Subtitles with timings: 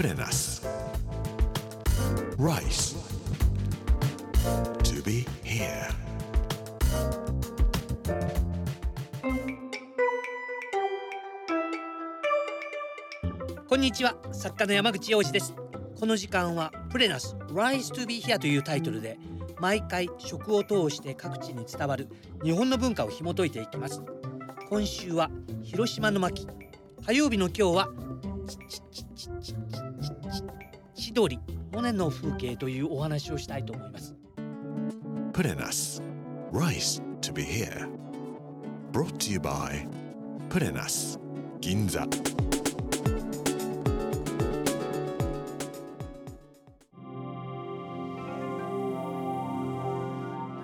[0.00, 0.66] プレナス
[2.38, 2.96] Rice.
[4.82, 5.92] To be here.
[13.68, 14.16] こんにちは。
[14.32, 15.52] 作家の山口洋二です。
[15.98, 19.18] この時間はプレナス Rise to be here というタイトルで
[19.58, 22.08] 毎回食を通して各地に伝わる
[22.42, 24.00] 日本の文化を紐解いていきます。
[24.70, 25.30] 今週は
[25.62, 26.48] 広島の巻。
[27.04, 27.90] 火曜日の今日は
[30.94, 31.40] 千鳥
[31.72, 34.14] モネの風景というお話をしたいと思います。
[35.32, 36.02] プレナス
[36.52, 37.88] Rice to be here.
[38.92, 39.88] Brought to you by
[40.48, 41.20] プレナス
[41.60, 42.06] 銀座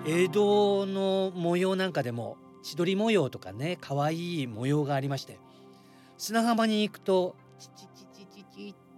[0.05, 5.39] 江戸の模様なんかでも千鳥模様とかね可愛い模様がありまして
[6.17, 7.35] 砂浜に行くと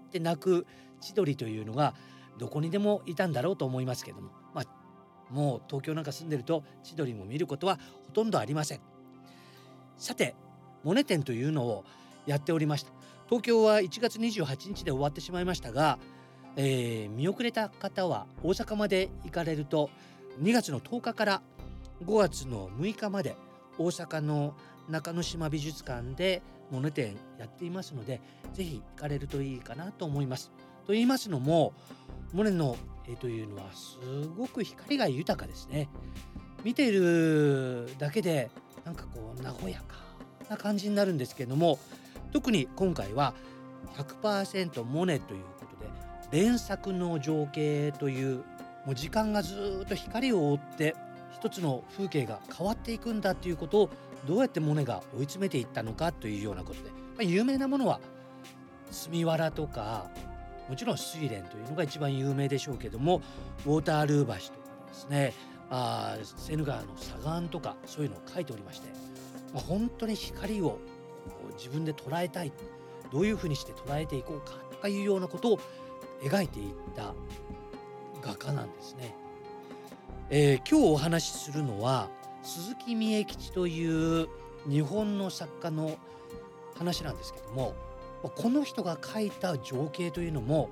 [0.09, 0.67] って鳴く
[0.99, 1.93] 千鳥というのが
[2.37, 4.31] どこにでもいたんだろうと思いますけども。
[4.53, 4.65] まあ
[5.29, 8.79] もう東京なんか住んでると千鳥も見ることはほとんどありません。
[9.95, 10.35] さて
[10.83, 11.85] モネ展というのを
[12.25, 12.91] やっておりました。
[13.27, 15.99] 東京は1月28日で終わってしまいましたが、
[16.55, 19.91] えー見遅れた方は大阪まで行かれると
[20.41, 21.41] 2月の10日から
[22.05, 23.35] 5月の6日まで
[23.77, 24.55] 大阪の
[24.89, 28.21] 中之島美術館でモネ展やっていますので
[28.53, 30.51] ぜひ行かれるといいかなと思います。
[30.85, 31.73] と言いますのも
[32.33, 33.97] モネの絵というのはす
[34.37, 35.89] ごく光が豊かですね。
[36.63, 38.49] 見ているだけで
[38.85, 39.95] なんかこう和やか
[40.49, 41.79] な感じになるんですけれども
[42.31, 43.33] 特に今回は
[43.95, 45.65] 100%モネというこ
[46.29, 48.43] とで連作の情景という
[48.85, 50.95] もう時間がずっと光を追って
[51.33, 53.89] 一つの風景が変わっていくんだということを
[54.27, 57.99] どうやってモネが追い詰めていったのかというようなことで、まあ、有名なものは
[58.91, 60.09] 墨原とか
[60.67, 63.21] もちろん睡蓮というのが一番有名でしょうけども
[63.65, 64.37] ウォータールー橋とか
[64.87, 65.33] ですね
[65.69, 68.89] あセヌ川の左岸とかそういうのを書いておりまして、
[69.53, 70.79] まあ、本当に光を
[71.57, 72.51] 自分で捉えたい
[73.11, 75.59] どういうふうにして捉えていこうかとかいうようなことを
[76.21, 77.13] 描いていった
[78.21, 79.15] 画家なんですね。
[80.31, 82.07] えー今日お話しするのは
[82.43, 84.27] 鈴木三重吉という
[84.69, 85.97] 日本の作家の
[86.77, 87.73] 話なんですけども
[88.21, 90.69] この人が描いた情景というのも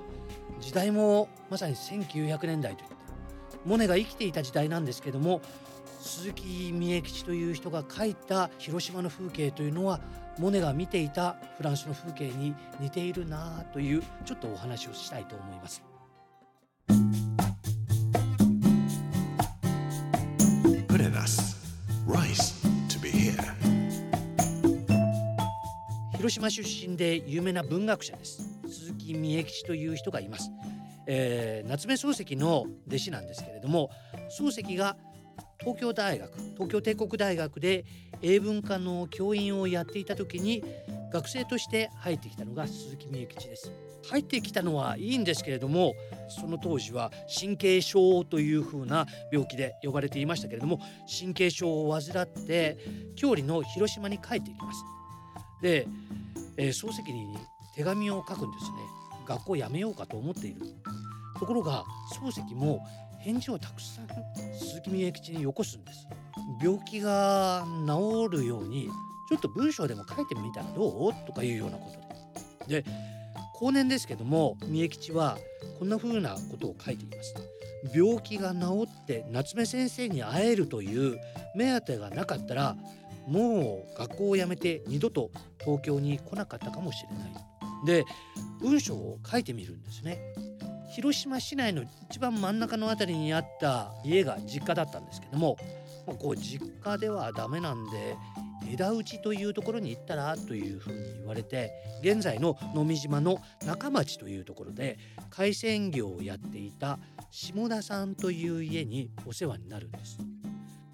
[0.59, 2.95] 時代もまさに1900年代といって
[3.65, 5.41] モネが生きていた時代なんですけども
[6.01, 10.01] 鈴木三重吉という人が描いた広島の風景というのは
[10.37, 15.96] モネが見ていたフランスの風景に似ているなというちょっとお話をしたいと思います。
[26.27, 28.41] 広島出身で有名な文学者です。
[28.67, 30.51] 鈴木三重吉という人がいます、
[31.05, 33.89] えー夏目漱石の弟子なんですけれども
[34.37, 34.97] 漱石が
[35.59, 37.85] 東京大学東京帝国大学で
[38.21, 40.65] 英文科の教員をやっていた時に
[41.13, 43.71] 学生として入ってきたのが鈴木三重吉です。
[44.09, 45.93] 入ってきたのはいいんですけれども
[46.27, 47.09] その当時は
[47.39, 52.77] 神経症というふうな病気で呼ばれていましたけれども神経症を患って
[53.15, 54.96] 郷里の広島に帰っていきます。
[55.61, 55.87] で、
[56.57, 57.37] えー漱石に
[57.75, 58.77] 手紙を書くんですね。
[59.27, 60.61] 学校辞めようかと思っている。
[61.39, 61.83] ところが
[62.19, 62.79] 漱石も
[63.19, 64.07] 返事をたくさん
[64.57, 66.07] 鈴木三重吉によこすんです。
[66.63, 68.89] 病気が治るように
[69.29, 72.81] ちょっと文章でも書いてみたらどうとかいうようなことで。
[72.83, 72.89] で
[73.59, 75.37] 後年ですけども三重吉は
[75.79, 77.35] こんな風なことを書いています。
[77.93, 81.19] 病気が治って夏目先生に会えるという
[81.55, 82.75] 目当てがなかったら
[83.27, 87.47] もう学校を辞めて二度と東京に来なかったかもしれない。
[87.85, 88.05] で
[88.59, 90.17] 文章を書いてみるんですね。
[90.89, 95.57] 広島市内の一番真ん中のあたりにあった家が実家だったんですけども
[96.05, 98.15] こう実家ではダメなんで
[98.71, 101.71] 枝内というところに行ったらというふうに言われて
[102.01, 104.97] 現在の野見島の中町というところで
[105.29, 110.17] 海鮮業をやっていた下田さんという家にお世話になるんです。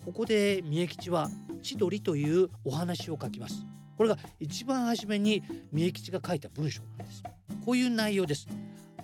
[0.06, 1.30] ここで三重吉は
[1.62, 3.66] 千鳥というお話を書きます。
[3.98, 7.24] これが一番初めに三重吉が書いた文章なんです。
[7.66, 8.48] こういう内容です。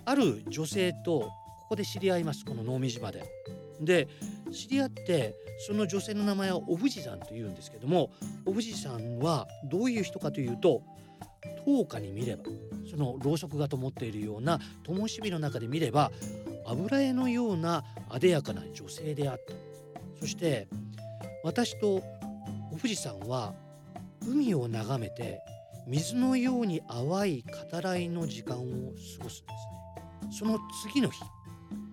[0.04, 1.30] ある女性とこ
[1.70, 2.44] こで知り合います。
[2.44, 3.24] この能見島で。
[3.80, 4.08] で
[4.52, 5.34] 知り合って
[5.66, 8.10] その女性の名前はお藤さんというんですけども
[8.44, 10.82] お藤さんはどういう人かというと
[11.64, 12.44] 灯火に見れば
[12.90, 16.10] そのろうそくが灯っているような灯火の中で見れば
[16.66, 19.54] 油絵のようなあでやかな女性であった。
[20.20, 20.68] そして
[21.42, 22.02] 私と
[22.72, 23.54] お藤さんは
[24.26, 25.40] 海を眺めて
[25.86, 29.46] 水のように淡い語らいの時間を過ごすんですね。
[30.38, 31.22] その次の日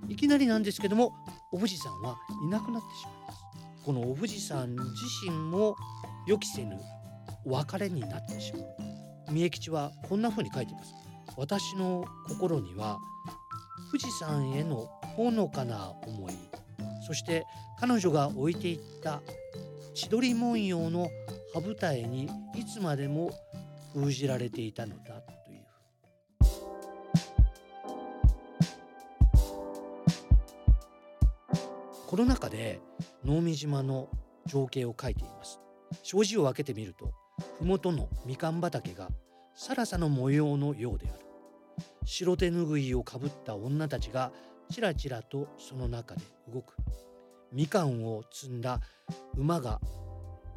[0.09, 1.13] いきなりなんですけども
[1.51, 3.39] お富士山はいなくなってしまいます。
[3.85, 4.81] このお富士山自
[5.23, 5.75] 身も
[6.27, 6.77] 予期せぬ
[7.45, 8.63] 別れになってしまう。
[9.31, 10.93] 三重吉はこんな風に書いています。
[11.37, 12.99] 私の心には
[13.91, 16.33] 富士山へのほのかな思い
[17.05, 17.45] そして
[17.79, 19.21] 彼女が置いていった
[19.93, 21.09] 千鳥文様の
[21.53, 23.31] 羽舞台にいつまでも
[23.93, 25.65] 封じられていたのだという。
[32.05, 32.79] この中で
[33.25, 34.07] 能見島の
[34.45, 35.59] 情景を描いています。
[36.03, 37.11] 障子を開けてみると
[37.59, 39.09] 麓のみかん畑が
[39.55, 41.25] さらさの模様のようである。
[42.05, 44.31] 白手ぬぐいをかぶった女たちが
[44.71, 46.21] ちらちらとその中で
[46.53, 46.75] 動く。
[47.51, 48.81] みかんを積んだ
[49.35, 49.79] 馬が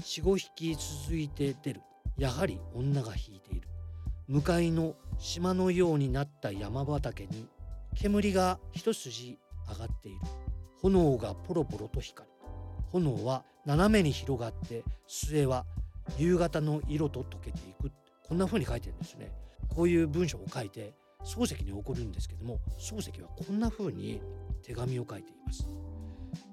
[0.00, 1.80] 45匹続いて出る。
[2.16, 3.68] やはり女が引いている。
[4.26, 7.48] 向かいの島のようになった山畑に
[7.94, 10.18] 煙が一筋上がっている。
[10.82, 12.34] 炎がポロポロと光る。
[12.92, 15.64] 炎は斜めに広がって末は
[16.18, 17.92] 夕方の色と溶けていく。
[18.26, 19.32] こんな風に書いてるんですね。
[19.68, 24.20] こういう文章を書いて漱石に起こるんですけども漱石はこんな風に
[24.62, 25.66] 手紙を書いています。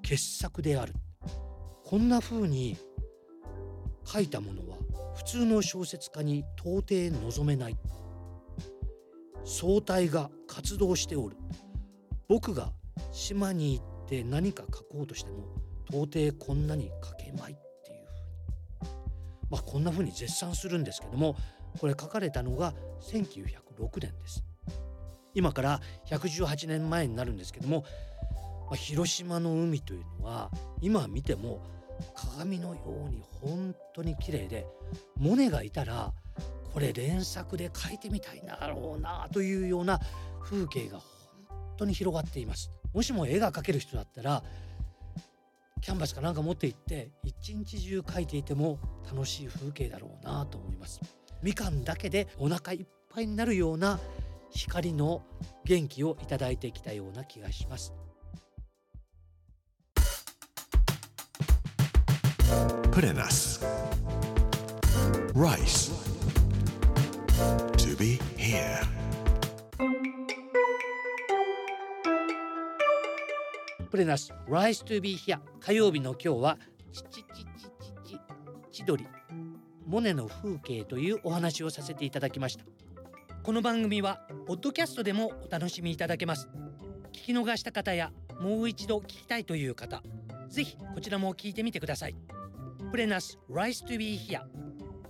[0.02, 0.94] 傑作である。
[1.86, 2.78] こんな風に
[4.06, 4.78] 書いたものは
[5.16, 7.78] 普通の小説家に到底望めない。
[9.44, 11.38] 総体が活動しておる。
[12.28, 12.74] 僕が
[13.12, 15.46] 島に行って何か書こうとしても
[15.90, 18.92] 到底こんなに書けまいっていうふうに。
[19.50, 21.36] まあこんなふうに絶賛するんですけども
[21.80, 24.47] これ書かれたのが1906年です。
[25.38, 27.86] 今から118年前になるんですけども、
[28.66, 30.50] まあ、広島の海というのは
[30.82, 31.62] 今見ても
[32.16, 34.66] 鏡のように本当に綺麗で
[35.16, 36.12] モネがいたら
[36.74, 40.00] これ連作で描いてみたいなろうなというような
[40.44, 42.72] 風景が本当に広がっています。
[42.92, 44.44] もしも絵が描ける人だったら
[45.82, 51.00] キャンバスかなんか持って行って一日中描いていても楽しい風景だろうなと思います。
[51.44, 54.00] みかんだけでお腹いっぱいになるような
[54.52, 55.24] 光の
[55.66, 57.94] 元気をいただいてきたような気がします
[62.92, 63.64] Put in us.
[65.36, 65.92] Rice.
[67.78, 68.98] To be here.
[73.90, 76.58] プレナス Rise to be here 火曜日の今日は
[76.92, 77.24] ちちちち
[78.04, 78.20] ちち
[78.72, 79.08] 千鳥
[79.86, 82.66] モネの風景というお話をさせていただきました
[83.48, 86.50] この番組はポッドキャストでもお楽しみいただけます。
[87.14, 88.12] 聞き逃した方や
[88.42, 90.04] もう一度聞きたいという方
[90.50, 92.16] ぜひこちらも聞いてみてください。
[92.92, 94.42] プレナス Rise to be here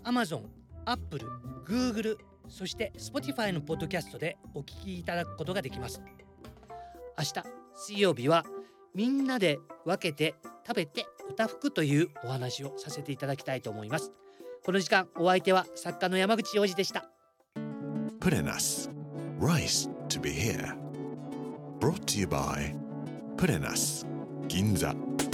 [0.03, 0.43] Amazon、
[0.85, 1.25] Apple、
[1.65, 2.17] Google
[2.47, 5.99] そして Spotify のポッドキャストでお聞きいただくことができます。
[7.17, 7.33] 明日
[7.73, 8.45] 水曜日は
[8.93, 14.11] みんなで分けて食べて歌服というお話をさせていただきたいと思います。
[14.63, 17.09] この時間お相手は作家の山口洋二でした。
[18.27, 18.89] Put in us.
[19.37, 20.75] Rice to be here.
[21.79, 22.75] Brought to you by
[23.37, 24.03] Put in us.
[24.47, 25.26] Ginza.